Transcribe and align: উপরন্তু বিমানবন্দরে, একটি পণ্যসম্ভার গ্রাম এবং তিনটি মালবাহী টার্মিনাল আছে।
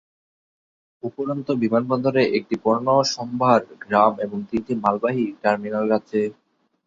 উপরন্তু 1.03 1.51
বিমানবন্দরে, 1.61 2.23
একটি 2.37 2.55
পণ্যসম্ভার 2.63 3.61
গ্রাম 3.83 4.13
এবং 4.25 4.37
তিনটি 4.49 4.73
মালবাহী 4.83 5.25
টার্মিনাল 5.41 5.87
আছে। 5.99 6.21